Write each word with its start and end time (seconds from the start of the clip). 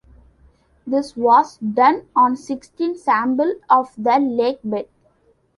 This 0.87 1.15
was 1.15 1.57
done 1.57 2.07
on 2.15 2.35
sixteen 2.35 2.97
samples 2.97 3.61
of 3.69 3.93
the 3.95 4.17
lake 4.17 4.59
bed. 4.63 4.89